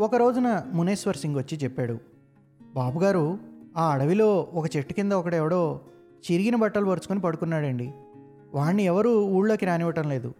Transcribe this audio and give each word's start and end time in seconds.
ఒక 0.00 0.14
రోజున 0.14 0.62
మునేశ్వర్ 0.72 1.16
సింగ్ 1.16 1.36
వచ్చి 1.36 1.58
చెప్పాడు 1.58 1.98
బాబుగారు 2.74 3.38
ఆ 3.76 3.92
అడవిలో 3.92 4.48
ఒక 4.54 4.76
చెట్టు 4.76 4.92
కింద 4.92 5.12
ఒకడెవడో 5.12 5.80
చిరిగిన 6.32 6.56
బట్టలు 6.56 6.84
పరుచుకొని 6.84 7.20
పడుకున్నాడండి. 7.20 7.94
వాణ్ణి 8.54 8.82
ఎవరూ 8.82 9.24
ఊళ్ళోకి 9.24 9.64
రానివ్వటం 9.64 10.08
లేదు. 10.08 10.34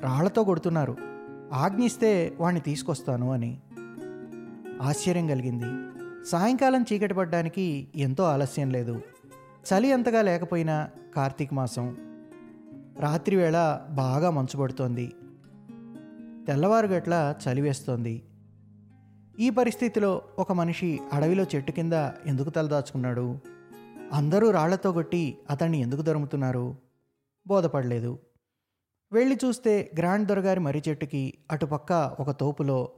రాళ్ళతో 0.00 0.44
కొడుతున్నారు. 0.44 0.96
ఆజ్ఞిస్తే 1.52 2.36
వాణ్ణి 2.40 2.60
తీసుకొస్తాను 2.60 3.32
అని. 3.32 3.60
ఆశ్చర్యం 4.82 5.26
కలిగింది. 5.26 5.66
సాయంకాలం 6.28 6.84
చీకటి 6.92 7.14
పడ్డానికి 7.14 7.88
ఎంతో 7.96 8.24
ఆలస్యం 8.24 8.70
లేదు. 8.70 9.02
చలి 9.40 9.92
అంతగా 9.92 10.22
లేకపోయినా 10.22 10.88
కార్తీక 11.16 11.54
మాసం 11.54 11.96
రాత్రివేళ 13.00 13.80
బాగా 13.90 14.30
మంచు 14.30 14.58
పడుతోంది. 14.58 15.12
తెల్లవారు 16.46 16.86
గట్ల 16.86 17.34
చలి 17.48 17.60
వేస్తోంది. 17.60 18.22
ఈ 19.38 19.50
పరిస్థితిలో 19.50 20.22
ఒక 20.38 20.52
మనిషి 20.52 21.00
అడవిలో 21.12 21.44
చెట్టు 21.54 21.72
కింద 21.72 21.92
ఎందుకు 22.26 22.50
తలదాచుకున్నాడు 22.50 23.38
అందరూ 24.12 24.50
రాళ్ళతో 24.50 24.92
కొట్టి 24.92 25.38
అతన్ని 25.50 25.80
ఎందుకు 25.80 26.02
దొరుకుతున్నారు 26.02 26.76
బోధపడలేదు. 27.46 28.18
వెళ్ళి 29.12 29.38
చూస్తే 29.44 29.90
గ్రాండ్ 29.98 30.28
దొరగారి 30.28 30.60
మర్రి 30.60 30.82
చెట్టుకి 30.88 31.38
అటుపక్క 31.50 32.16
ఒక 32.20 32.30
తోపులో 32.30 32.92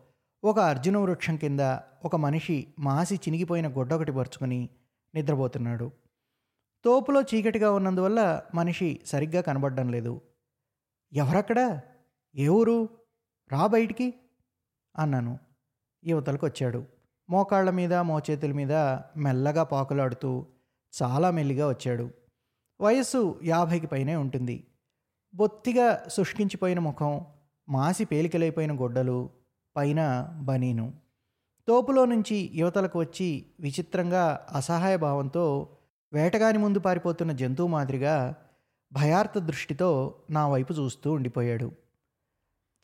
ఒక 0.44 0.58
అర్జున 0.58 0.98
వృక్షం 0.98 1.36
కింద 1.36 1.60
ఒక 2.04 2.16
మనిషి 2.16 2.66
మాసి 2.78 3.14
చినిగిపోయిన 3.14 3.68
గుడ్డొకటి 3.68 4.12
పరుచుకొని 4.12 4.68
నిద్రపోతున్నాడు. 5.14 5.90
తోపులో 6.84 7.22
చీకటిగా 7.22 7.70
ఉన్నందువల్ల 7.72 8.42
మనిషి 8.54 9.00
సరిగ్గా 9.06 9.40
కనబడడం 9.40 9.88
లేదు. 9.88 10.20
ఎవరక్కడ? 11.12 11.80
ఏ 12.36 12.48
ఊరు? 12.48 12.88
రా 13.52 13.66
బయటికి! 13.66 14.14
అన్నాను. 14.98 15.47
యువతలకు 16.04 16.46
వచ్చాడు 16.46 16.84
మోకాళ్ళ 17.30 17.70
మీద 17.70 17.94
మోచేతుల 17.94 18.52
మీద 18.52 18.72
మెల్లగా 19.16 19.62
పాకులాడుతూ 19.62 20.46
చాలా 21.02 21.30
మెల్లిగా 21.30 21.68
వచ్చాడు. 21.68 22.10
వయస్సు 22.80 23.40
యాభైకి 23.44 23.86
పైనే 23.86 24.16
ఉంటుంది. 24.16 24.66
బొత్తిగా 25.34 26.04
శుష్కించిపోయిన 26.08 26.78
ముఖం 26.78 27.26
మాసి 27.68 28.04
పేలికలైపోయిన 28.04 28.80
గొడ్డలు 28.80 29.30
పైన 29.76 30.28
బనీను. 30.40 30.92
తోపులో 31.68 32.04
నుంచి 32.04 32.50
యువతలకు 32.54 32.98
వచ్చి 32.98 33.46
విచిత్రంగా 33.60 34.46
అసహాయ 34.52 34.96
భావంతో 34.96 35.76
వేటగాని 36.12 36.58
ముందు 36.58 36.78
పారిపోతున్న 36.78 37.32
జంతువు 37.32 37.68
మాదిరిగా 37.68 38.34
భయార్థ 38.92 39.38
దృష్టితో 39.38 40.14
నా 40.30 40.48
వైపు 40.48 40.72
చూస్తూ 40.72 41.12
ఉండిపోయాడు. 41.12 41.72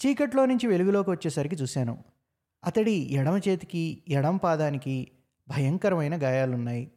చీకట్లో 0.07 0.47
నుంచి 0.47 0.67
వెలుగులోకి 0.67 1.11
వచ్చేసరికి 1.11 1.57
చూశాను. 1.57 2.14
అతడి 2.65 2.93
ఎడమ 2.93 3.41
చేతికి 3.49 4.03
ఎడమ 4.09 4.37
పాదానికి 4.37 5.09
భయంకరమైన 5.49 6.23
గాయాలున్నాయి. 6.23 6.91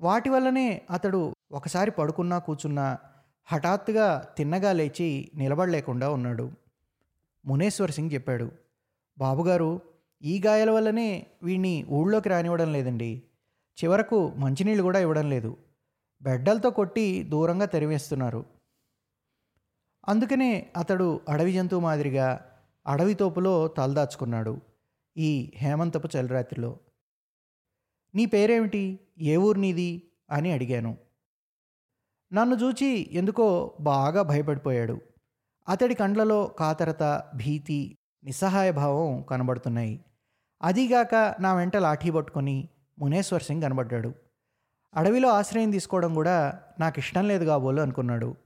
వాటి 0.00 0.28
వల్లనే 0.28 0.82
అతడు 0.90 1.34
ఒకసారి 1.52 1.90
పడుకున్నా 1.90 2.38
కూర్చున్నా 2.38 2.98
హఠాత్తుగా 3.44 4.28
తిన్నగా 4.36 4.72
లేచి 4.72 5.30
నిలబడలేకుండా 5.34 6.10
ఉన్నాడు. 6.10 6.50
మునేశ్వర్ 7.46 7.90
సింగ్ 7.90 8.10
చెప్పాడు 8.14 8.50
బాబుగారు 9.18 9.80
ఈ 10.22 10.42
గాయాల 10.46 10.70
వల్లనే 10.70 11.26
వీడిని 11.42 11.84
ఊళ్ళోకి 11.90 12.28
రానివ్వడం 12.28 12.72
లేదండి. 12.72 13.22
చివరకు 13.84 14.32
మంచినీళ్ళు 14.36 14.82
కూడా 14.82 14.98
ఇవ్వడం 14.98 15.30
లేదు. 15.30 15.56
బెడ్డలతో 16.22 16.70
కొట్టి 16.70 17.22
దూరంగా 17.22 17.64
తెరివేస్తున్నారు. 17.64 18.44
అందుకనే 20.08 20.66
అతడు 20.76 21.20
అడవి 21.28 21.52
జంతువు 21.52 21.80
మాదిరిగా 21.80 22.40
అడవి 22.86 23.14
తోపులో 23.14 23.68
తలదాచుకున్నాడు. 23.68 24.60
ఈ 25.16 25.52
హేమంతపు 25.56 26.08
చలిరాత్రిలో 26.16 26.78
నీ 28.14 28.26
పేరేమిటి? 28.26 29.00
ఏ 29.18 29.36
ఊరు 29.36 29.58
నీది? 29.58 30.10
అని 30.30 30.52
అడిగాను. 30.52 30.96
నన్ను 32.32 32.54
చూచి 32.56 33.14
ఎందుకో 33.14 33.76
బాగా 33.80 34.22
భయపడిపోయాడు. 34.22 35.00
అతడి 35.68 35.94
కండ్లలో 35.94 36.46
కాతరత 36.46 37.02
భీతి 37.34 37.98
నిస్సహాయ 38.24 38.70
భావం 38.70 39.22
కనబడుతున్నాయి. 39.22 40.04
అదీగాక 40.62 41.14
నా 41.40 41.54
వెంట 41.54 41.76
లాఠీ 41.76 42.10
పట్టుకొని 42.10 42.68
మునేశ్వర్ 42.98 43.42
సింగ్ 43.42 43.62
కనబడ్డాడు. 43.62 44.14
అడవిలో 44.94 45.28
ఆశ్రయం 45.28 45.70
తీసుకోవడం 45.70 46.14
కూడా 46.14 46.62
నాకు 46.80 46.98
ఇష్టం 46.98 47.28
లేదు 47.28 47.44
కాబోలు 47.44 47.80
అనుకున్నాడు. 47.80 48.36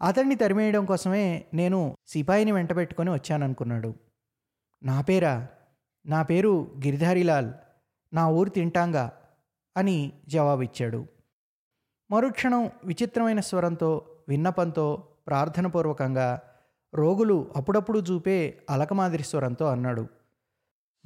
అతన్ని 0.00 0.34
తరిమేయడం 0.34 0.84
కోసమే 0.84 1.46
నేను 1.54 1.96
సిపాయిని 2.06 2.52
వెంట 2.52 2.76
పెట్టుకొని 2.76 3.10
వచ్చాననుకున్నాడు. 3.10 3.94
నా 4.82 5.00
పేరా? 5.00 5.48
నా 6.10 6.22
పేరు 6.22 6.74
గిరిధారిలాల్ 6.84 7.52
నా 8.12 8.28
ఊరు 8.28 8.50
తింటాంగా 8.50 9.12
అని 9.76 10.12
జవాబిచ్చాడు. 10.28 11.06
మరుక్షణం 12.10 12.70
విచిత్రమైన 12.84 13.40
స్వరంతో 13.40 14.06
విన్నపంతో 14.28 15.08
ప్రార్థనపూర్వకంగా 15.26 16.42
రోగులు 16.94 17.52
అప్పుడప్పుడు 17.56 17.98
చూపే 17.98 18.62
అలకమాదిరి 18.70 19.22
స్వరంతో 19.22 19.64
అన్నాడు. 19.64 20.06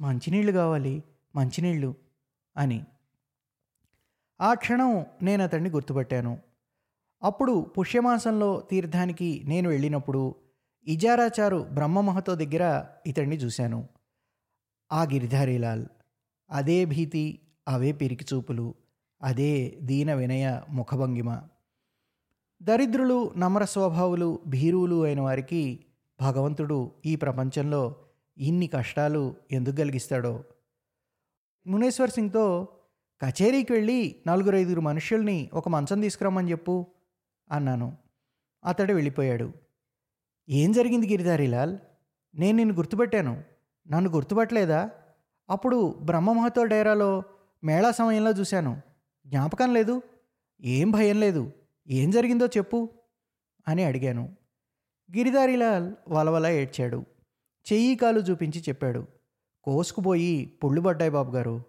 మంచినీళ్ళు 0.01 0.51
కావాలి 0.51 1.03
మంచినీళ్ళు 1.35 1.95
అని. 2.57 2.85
ఆ 4.41 4.53
క్షణం 4.53 5.05
నేను 5.21 5.43
అతన్ని 5.43 5.69
గుర్తుపట్టాను. 5.69 6.39
అప్పుడు 7.23 7.61
పుష్యమాసంలో 7.79 8.59
తీర్థానికి 8.71 9.43
నేను 9.45 9.69
వెళ్ళినప్పుడు 9.69 10.35
ఇజారాచారు 10.87 11.67
బ్రహ్మమహతో 11.71 12.35
దగ్గర 12.35 12.85
ఇతన్ని 13.07 13.35
చూశాను. 13.35 13.94
ఆ 14.91 15.03
గిరిధారీలాల్ 15.03 15.85
అదే 16.51 16.85
భీతి 16.85 17.39
అవే 17.67 17.91
పిరికి 17.91 18.25
చూపులు 18.33 18.73
అదే 19.21 19.77
దీన 19.81 20.13
వినయ 20.13 20.61
ముఖభంగిమ. 20.69 21.41
దరిద్రులు 22.63 23.33
నమ్ర 23.37 23.65
స్వభావులు 23.65 24.39
భీరువులు 24.47 25.03
అయిన 25.03 25.21
వారికి 25.21 25.85
భగవంతుడు 26.21 26.91
ఈ 27.05 27.15
ప్రపంచంలో 27.15 27.95
ఇన్ని 28.37 28.67
కష్టాలు 28.67 29.35
ఎందుకు 29.51 29.75
కలిగిస్తాడో? 29.75 30.43
మునేశ్వర్ 31.67 32.09
సింగ్తో 32.09 32.67
కచేరీకి 33.21 33.73
వెళ్ళి 33.73 34.15
నలుగురు 34.27 34.55
ఐదుగురు 34.55 34.81
మనుషుల్ని 34.81 35.49
ఒక 35.53 35.69
మంచం 35.69 36.01
తీసుకురమ్మని 36.01 36.51
చెప్పు 36.51 36.85
అన్నాను. 37.51 37.97
అతడు 38.65 38.93
వెళ్ళిపోయాడు. 38.93 39.53
ఏం 40.49 40.71
జరిగింది 40.71 41.07
గిరిధారీలాల్? 41.07 41.77
నేను 42.35 42.57
నిన్ను 42.57 42.75
గుర్తుపెట్టాను. 42.75 43.54
నన్ను 43.91 44.11
గుర్తుపట్టలేదా? 44.11 44.89
అప్పుడు 45.49 45.99
బ్రహ్మమహతో 46.01 46.65
డేరాలో 46.65 47.23
మేళా 47.63 47.91
సమయంలో 47.91 48.31
చూశాను. 48.31 48.81
జ్ఞాపకం 49.27 49.73
లేదు. 49.73 50.01
ఏం 50.61 50.91
భయం 50.91 51.19
లేదు. 51.19 51.51
ఏం 51.87 52.11
జరిగిందో 52.11 52.45
చెప్పు 52.45 52.89
అని 53.67 53.83
అడిగాను. 53.83 54.35
గిరిధారీలాల్ 55.15 55.93
వలవల 56.07 56.47
ఏడ్చాడు. 56.47 57.05
చెయ్యి 57.73 57.95
కాలు 57.95 58.19
చూపించి 58.19 58.61
చెప్పాడు. 58.61 59.07
కోసుకుపోయి 59.63 60.45
పుళ్ళు 60.45 60.81
పడ్డాయి 60.81 61.11
బాబు 61.11 61.31
గారు 61.35 61.63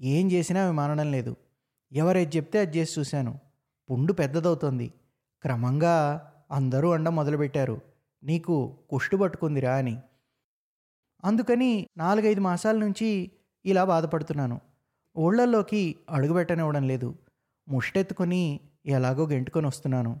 ఏం 0.00 0.32
చేసినా 0.32 0.64
అవి 0.64 0.72
మానడం 0.72 1.10
లేదు. 1.10 1.36
ఎవరేది 1.92 2.36
చెప్తే 2.36 2.58
అది 2.58 2.78
చేసి 2.78 3.00
చూశాను. 3.00 3.38
పుండు 3.90 4.12
పెద్దదవుతోంది. 4.12 4.92
క్రమంగా 5.42 6.24
అందరూ 6.50 6.90
అండం 6.90 7.16
మొదలుపెట్టారు. 7.16 7.80
నీకు 8.22 8.78
కుష్టు 8.90 9.16
పట్టుకుందిరా 9.16 9.74
అని. 9.76 9.98
అందుకని 11.24 11.86
నాలుగైదు 11.96 12.40
మాసాల 12.40 12.76
నుంచి 12.78 13.30
ఇలా 13.66 13.84
బాధపడుతున్నాను. 13.84 14.60
ఊళ్ళల్లోకి 15.18 15.96
అడుగుపెట్టనివ్వడం 16.10 16.88
లేదు. 16.88 17.14
ముష్టెత్తుకొని 17.68 18.60
ఎలాగో 18.86 19.26
గెంటుకొని 19.26 19.66
వస్తున్నాను. 19.66 20.20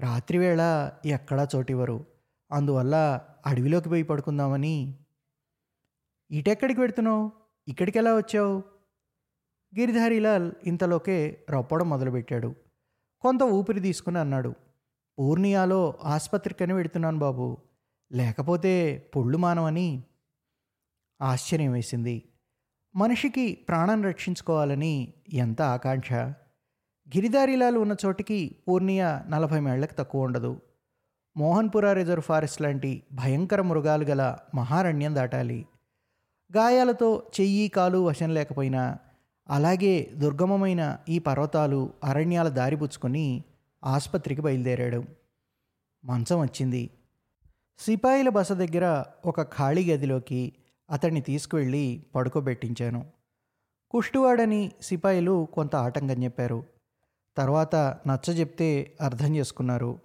రాత్రివేళ 0.00 0.90
ఎక్కడా 1.06 1.48
చోటివ్వరు. 1.56 2.04
అందువల్ల 2.52 3.20
అడవిలోకి 3.46 3.88
పోయి 3.88 4.02
పడుకుందామని. 4.02 4.94
ఇటెక్కడికి 6.30 6.80
పెడుతున్నావు 6.80 7.32
ఇక్కడికి 7.68 7.98
ఎలా 7.98 8.16
వచ్చావు? 8.16 8.62
గిరిధారీలాల్ 9.78 10.52
ఇంతలోకే 10.66 11.44
రొప్పడం 11.50 11.90
మొదలుపెట్టాడు. 11.90 12.54
కొంత 13.20 13.42
ఊపిరి 13.42 13.80
తీసుకుని 13.80 14.18
అన్నాడు. 14.18 14.54
పూర్ణియాలో 15.18 15.94
ఆసుపత్రికని 16.04 16.74
పెడుతున్నాను 16.74 17.18
బాబు. 17.18 17.56
లేకపోతే 18.12 18.98
పొళ్ళు 19.16 19.38
మానవని. 19.38 20.02
ఆశ్చర్యం 21.20 21.72
వేసింది. 21.72 22.22
మనిషికి 22.96 23.54
ప్రాణం 23.54 24.02
రక్షించుకోవాలని 24.02 25.14
ఎంత 25.32 25.62
ఆకాంక్ష? 25.62 26.12
గిరిదారిలాలు 27.16 27.78
ఉన్న 27.78 27.96
చోటికి 28.06 28.56
పూర్ణియా 28.68 29.24
నలభై 29.28 29.60
మేళ్ళకు 29.60 29.94
తక్కువ 29.94 30.22
ఉండదు. 30.22 30.60
మోహన్పుర 31.36 31.92
రిజర్వ్ 31.92 32.22
ఫారెస్ట్ 32.22 32.62
లాంటి 32.62 33.02
భయంకర 33.12 33.62
మృగాలు 33.62 34.04
గల 34.04 34.38
మహారణ్యం 34.54 35.14
దాటాలి. 35.14 35.66
గాయాలతో 36.56 37.30
చెయ్యి 37.40 37.68
కాలు 37.68 37.98
వశం 37.98 38.34
లేకపోయినా 38.34 38.98
అలాగే 39.48 40.10
దుర్గమమైన 40.14 40.98
ఈ 41.08 41.18
పర్వతాలు 41.18 41.92
అరణ్యాల 42.04 42.48
దారిపుచ్చుకొని 42.48 43.44
ఆసుపత్రికి 43.84 44.40
బయలుదేరాడు. 44.40 45.04
మంచం 46.04 46.40
వచ్చింది. 46.40 46.90
సిపాయిల 47.78 48.28
బస 48.28 48.52
దగ్గర 48.52 49.04
ఒక 49.24 49.42
ఖాళీ 49.42 49.90
గదిలోకి 49.90 50.52
అతన్ని 50.90 51.20
తీసుకువెళ్ళి 51.20 52.06
పడుకోబెట్టించాను. 52.14 53.10
కుష్టువాడని 53.90 54.72
సిపాయిలు 54.82 55.48
కొంత 55.52 55.76
ఆటంకం 55.76 56.24
చెప్పారు. 56.24 56.64
తర్వాత 57.36 57.76
నచ్చ 57.76 58.30
చెప్తే 58.30 58.96
అర్థం 59.00 59.36
చేసుకున్నారు. 59.36 60.00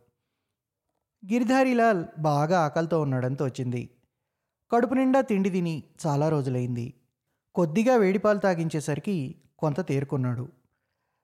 గిరిధారీలాల్ 1.31 2.05
బాగా 2.19 2.59
ఆకలితో 2.59 3.01
ఉన్నాడని 3.01 3.35
తోచింది. 3.35 3.89
కడుపు 4.71 4.93
నిండా 4.93 5.21
తిండి 5.21 5.49
తిని 5.49 5.83
చాలా 6.07 6.29
రోజులైంది. 6.29 6.93
కొద్దిగా 7.55 7.95
వేడిపాలు 7.95 8.39
తాగించేసరికి 8.39 9.35
కొంత 9.59 9.87
తేరుకున్నాడు. 9.87 10.49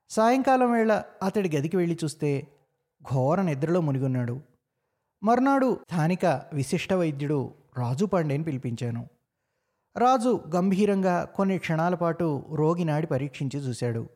సాయంకాలం 0.09 0.71
వేళ 0.71 1.03
అతడి 1.23 1.57
గదికి 1.57 1.77
వెళ్ళి 1.77 1.97
చూస్తే 2.03 2.47
ఘోర 3.13 3.41
నిద్రలో 3.41 3.81
మునిగున్నాడు. 3.81 4.41
మర్నాడు 5.23 5.77
స్థానిక 5.91 6.25
విశిష్ట 6.53 6.93
వైద్యుడు 6.93 7.53
రాజు 7.77 8.05
పాండేని 8.05 8.43
పిలిపించాను. 8.43 9.07
రాజు 9.97 10.43
గంభీరంగా 10.55 11.23
కొన్ని 11.23 11.57
క్షణాల 11.57 11.95
పాటు 11.95 12.45
రోగి 12.53 12.83
నాడి 12.85 13.07
పరీక్షించి 13.07 13.59
చూశాడు. 13.59 14.09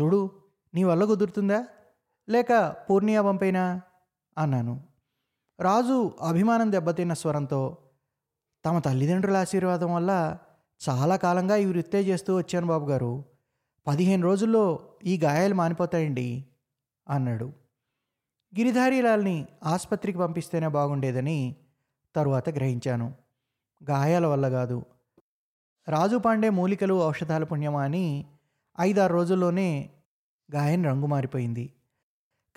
చూడు 0.00 0.30
నీ 0.74 0.84
వల్ల 0.84 1.04
కుదురుతుందా? 1.04 1.66
లేక 2.28 2.76
పూర్ణియా 2.90 3.22
పంపైనా? 3.22 3.80
అన్నాను. 4.38 4.84
రాజు 5.60 6.12
అభిమానం 6.20 6.72
దెబ్బతిన్న 6.72 7.12
స్వరంతో 7.12 7.78
తమ 8.64 8.78
తల్లిదండ్రుల 8.78 9.36
ఆశీర్వాదం 9.36 9.94
వల్ల 9.94 10.38
చాలా 10.88 11.16
కాలంగా 11.16 11.56
ఈ 11.56 11.64
వృత్తే 11.64 12.00
చేస్తూ 12.00 12.36
వచ్చాను 12.36 12.66
బాబుగారు. 12.66 13.24
పదిహేను 13.86 14.22
రోజుల్లో 14.22 14.88
ఈ 15.04 15.18
గాయాలు 15.18 15.54
మానిపోతాయండి 15.54 16.44
అన్నాడు. 17.08 17.44
గిరిధారీలాల్ని 18.58 19.46
ఆసుపత్రికి 19.64 20.18
పంపిస్తేనే 20.18 20.68
బాగుండేదని 20.68 21.56
తరువాత 22.16 22.48
గ్రహించాను. 22.48 23.27
గాయాల 23.90 24.26
వల్ల 24.26 24.48
కాదు. 24.48 24.84
రాజు 25.88 26.16
పాండే 26.16 26.50
మూలికలు 26.50 27.08
ఔషధాల 27.08 27.44
పుణ్యమా 27.44 27.82
అని 27.82 28.26
ఐదారు 28.80 29.12
రోజుల్లోనే 29.12 29.90
గాయం 30.54 30.84
రంగు 30.84 31.06
మారిపోయింది 31.06 31.72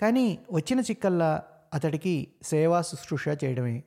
కానీ 0.00 0.38
వచ్చిన 0.52 0.80
చిక్కల్లా 0.80 1.42
అతడికి 1.74 2.32
సేవా 2.42 2.82
శుశ్రూష 2.82 3.28
చేయడమే. 3.28 3.84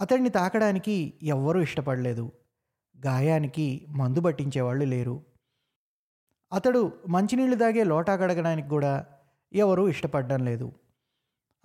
అతడిని 0.00 0.28
తాకడానికి 0.28 1.14
ఎవ్వరూ 1.22 1.60
ఇష్టపడలేదు. 1.60 2.32
గాయానికి 3.06 3.86
మందు 3.88 4.20
పట్టించేవాళ్ళు 4.20 4.84
లేరు. 4.84 5.24
అతడు 6.52 6.92
మంచినీళ్ళు 7.08 7.56
తాగే 7.56 7.84
లోటా 7.84 8.16
కడగడానికి 8.16 8.68
కూడా 8.68 9.06
ఎవరూ 9.52 9.88
ఇష్టపడడం 9.88 10.44
లేదు. 10.44 10.72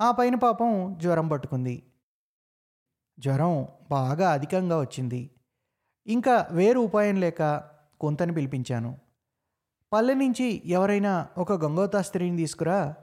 ఆ 0.02 0.12
పైన 0.12 0.36
పాపం 0.36 0.98
జ్వరం 0.98 1.28
పట్టుకుంది. 1.28 1.84
జ్వరం 3.20 3.68
బాగా 3.92 4.32
అధికంగా 4.32 4.80
వచ్చింది. 4.80 5.30
ఇంకా 6.08 6.48
వేరు 6.52 6.80
ఉపాయం 6.80 7.16
లేక 7.16 7.64
కొంతని 8.00 8.34
పిలిపించాను. 8.34 8.98
పల్లె 9.94 10.14
నుంచి 10.14 10.62
ఎవరైనా 10.66 11.28
ఒక 11.38 11.54
గంగోతా 11.54 12.02
స్త్రీని 12.02 12.38
తీసుకురా 12.38 12.96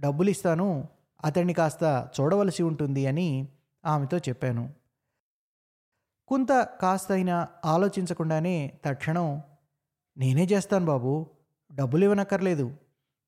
డబ్బులు 0.00 0.30
ఇస్తాను 0.30 0.88
అతన్ని 1.24 1.52
కాస్త 1.52 2.08
చూడవలసి 2.20 2.62
ఉంటుంది 2.62 3.06
అని 3.06 3.48
ఆమెతో 3.84 4.18
చెప్పాను. 4.18 4.74
కొంత 6.28 6.52
కాస్తైనా 6.52 7.48
ఆలోచించకుండానే 7.64 8.80
తక్షణం 8.84 9.42
నేనే 10.16 10.44
చేస్తాను 10.44 10.86
బాబు 10.86 11.30
డబ్బులు 11.72 12.04
ఇవ్వనక్కర్లేదు 12.04 12.76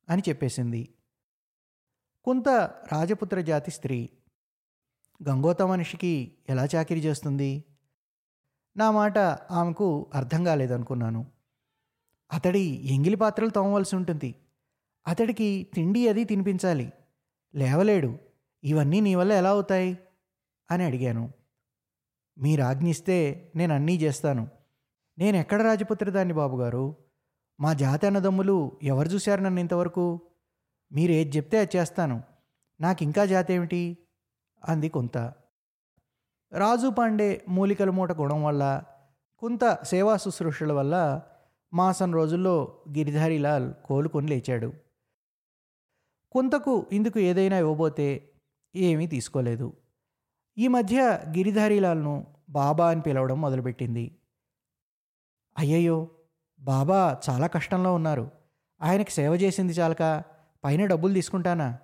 అని 0.08 0.22
చెప్పేసింది. 0.28 0.88
కొంత 2.24 2.48
రాజపుత్ర 2.92 3.40
జాతి 3.40 3.70
స్త్రీ 3.70 4.08
గంగోత 5.28 5.62
మనిషికి 5.62 6.32
ఎలా 6.48 6.69
చాకిరీ 6.76 7.00
చేస్తుంది? 7.00 7.64
నా 8.76 8.90
మాట 8.90 9.19
ఆమెకు 9.50 10.10
అర్థం 10.14 10.44
కాలేదనుకున్నాను. 10.44 11.26
అతడి 12.32 12.60
ఎంగిలి 12.60 13.16
పాత్రలు 13.16 13.50
తోమవలసి 13.50 13.96
ఉంటుంది. 13.96 14.34
అతడికి 15.08 15.66
తిండి 15.74 16.08
అది 16.08 16.24
తినిపించాలి. 16.24 16.92
లేవలేడు. 17.54 18.19
ఇవన్నీ 18.64 19.00
నీ 19.00 19.14
వల్ల 19.14 19.32
ఎలా 19.32 19.50
అవుతాయి? 19.50 19.98
అని 20.70 20.84
అడిగాను. 20.84 21.32
మీరు 22.38 22.62
ఆజ్ఞిస్తే 22.62 23.50
నేను 23.56 23.74
అన్నీ 23.74 23.96
చేస్తాను. 23.96 24.48
నేను 25.19 25.36
ఎక్కడ 25.36 25.62
రాజపుత్రి 25.62 26.10
దాన్ని 26.10 26.34
బాబుగారు 26.34 26.96
మా 27.60 27.72
జాతి 27.72 28.06
అన్నదమ్ములు 28.06 28.78
ఎవరు 28.82 29.08
చూశారు 29.08 29.40
నన్ను 29.40 29.60
ఇంతవరకు? 29.60 30.20
మీరు 30.92 31.12
ఏది 31.12 31.36
చెప్తే 31.36 31.58
అది 31.58 31.76
చేస్తాను. 31.76 32.22
నాకు 32.80 33.02
ఇంకా 33.02 33.26
జాతి 33.26 33.52
ఏమిటి 33.52 33.98
అంది 34.64 34.88
కొంత. 34.88 35.18
రాజు 36.52 36.88
పాండే 36.88 37.44
మూలికల 37.48 37.90
మూట 37.90 38.12
గుణం 38.12 38.44
వల్ల 38.44 38.82
కొంత 39.38 39.78
సేవా 39.82 40.16
శుశ్రూషల 40.16 40.72
వల్ల 40.72 41.22
మాసం 41.74 42.14
రోజుల్లో 42.14 42.84
గిరిధారీలాల్ 42.90 43.74
కోలుకొని 43.84 44.28
లేచాడు. 44.28 44.72
కుంతకు 46.32 46.86
ఇందుకు 46.92 47.18
ఏదైనా 47.18 47.58
ఇవ్వబోతే 47.58 48.28
ఏమీ 48.76 49.06
తీసుకోలేదు. 49.06 49.72
ఈ 50.58 50.68
మధ్య 50.68 51.20
గిరిధారీలాల్ను 51.28 52.26
బాబా 52.50 52.90
అని 52.90 53.00
పిలవడం 53.00 53.40
మొదలుపెట్టింది. 53.40 54.18
అయ్యయ్యో 55.58 56.08
బాబా 56.60 57.20
చాలా 57.30 57.46
కష్టంలో 57.46 57.94
ఉన్నారు. 57.94 58.30
ఆయనకి 58.82 59.10
సేవ 59.10 59.34
చేసింది 59.34 59.72
చాలక 59.72 60.24
పైన 60.64 60.86
డబ్బులు 60.86 61.12
తీసుకుంటానా? 61.12 61.78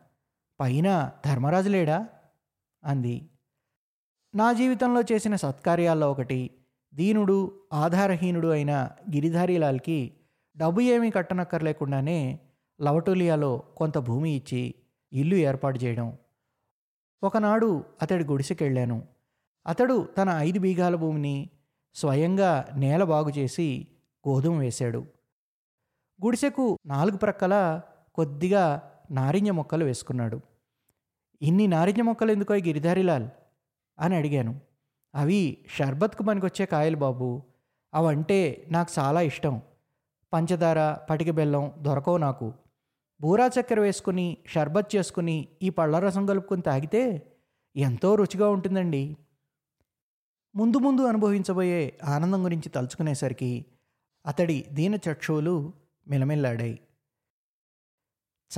పైన 0.60 1.10
ధర్మరాజు 1.26 1.68
లేడా? 1.68 2.08
అంది. 2.84 3.28
నా 4.34 4.52
జీవితంలో 4.52 5.02
చేసిన 5.12 5.36
సత్కార్యాల్లో 5.36 6.10
ఒకటి 6.10 6.50
దీనుడు 6.94 7.60
ఆధారహీనుడు 7.72 8.48
అయిన 8.48 8.90
గిరిధారీలాల్కి 9.14 10.12
డబ్బు 10.56 10.80
ఏమీ 10.80 11.10
కట్టనక్కర్లేకుండానే 11.10 12.40
లవటోలియాలో 12.80 13.58
కొంత 13.58 13.98
భూమి 13.98 14.30
ఇచ్చి 14.30 14.74
ఇల్లు 15.12 15.34
ఏర్పాటు 15.34 15.78
చేయడం. 15.84 16.18
ఒకనాడు 17.22 17.84
అతడి 18.02 18.24
గుడిసెకెళ్ళాను. 18.24 19.02
అతడు 19.66 20.08
తన 20.18 20.28
ఐదు 20.38 20.58
బీగాల 20.58 20.94
భూమిని 20.94 21.50
స్వయంగా 21.94 22.68
నేల 22.76 23.04
బాగు 23.04 23.30
చేసి 23.30 23.86
గోధుమ 24.28 24.58
వేశాడు. 24.58 24.98
గుడిసెకు 26.24 26.78
నాలుగు 26.86 27.16
ప్రక్కల 27.16 27.80
కొద్దిగా 28.14 28.92
నారింజ 29.10 29.50
మొక్కలు 29.50 29.84
వేసుకున్నాడు. 29.84 30.40
ఇన్ని 31.42 31.66
నారింజ 31.66 32.00
మొక్కలు 32.00 32.32
ఎందుకో 32.32 32.54
గిరిధారిలాల్? 32.54 33.28
అని 33.98 34.16
అడిగాను. 34.16 34.60
అవి 35.14 35.64
షర్బత్కు 35.68 36.22
పనికొచ్చే 36.22 36.66
కాయలు 36.66 36.96
బాబు. 36.96 37.42
అవంటే 37.94 38.68
నాకు 38.70 38.92
చాలా 38.98 39.20
ఇష్టం. 39.20 39.62
పంచదార 40.32 40.94
పటిక 41.10 41.30
బెల్లం 41.30 41.72
దొరకవు 41.78 42.16
నాకు. 42.16 42.54
బూరా 43.20 43.50
చక్కెర 43.60 43.80
వేసుకుని 43.80 44.36
షర్బత్ 44.46 44.96
చేసుకుని 44.96 45.48
ఈ 45.62 45.70
పళ్ళ 45.70 45.98
రసం 45.98 46.26
కలుపుకొని 46.26 46.62
తాగితే 46.62 47.32
ఎంతో 47.76 48.14
రుచిగా 48.14 48.48
ఉంటుందండి. 48.48 49.16
ముందు 50.56 50.78
ముందు 50.78 51.02
అనుభవించబోయే 51.02 51.98
ఆనందం 52.04 52.44
గురించి 52.44 52.68
తలుచుకునేసరికి 52.68 53.66
అతడి 54.26 54.64
దీన 54.72 54.94
చక్షువులు 54.94 55.72
మిలమిల్లాడాయి. 56.08 56.80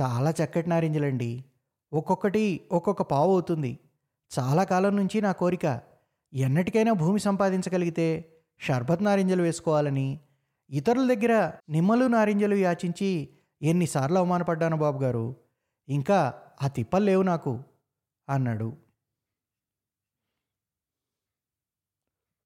చాలా 0.01 0.31
చక్కటి 0.31 0.69
నారింజలండి. 0.69 1.45
ఒక్కొక్కటి 1.93 2.61
ఒక్కొక్క 2.71 3.01
పావు 3.01 3.31
అవుతుంది. 3.31 3.79
చాలా 4.31 4.63
కాలం 4.63 4.95
నుంచి 4.95 5.21
నా 5.21 5.31
కోరిక 5.31 5.79
ఎన్నటికైనా 6.33 6.93
భూమి 6.93 7.19
సంపాదించగలిగితే 7.19 8.25
షర్బత్ 8.61 9.03
నారింజలు 9.03 9.43
వేసుకోవాలని 9.43 10.19
ఇతరుల 10.69 11.13
దగ్గర 11.13 11.51
నిమ్మలు 11.69 12.05
నారింజలు 12.07 12.55
యాచించి 12.55 13.29
ఎన్నిసార్లు 13.61 14.17
అవమానపడ్డాను 14.17 14.77
బాబు 14.77 15.03
గారు 15.03 15.35
ఇంకా 15.89 16.33
ఆ 16.63 16.67
తిప్పలు 16.67 17.03
లేవు 17.03 17.23
నాకు 17.23 17.59
అన్నాడు. 18.29 18.69